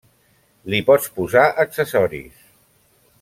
Li 0.73 0.79
pots 0.87 1.11
posar 1.19 1.45
accessoris. 1.67 2.43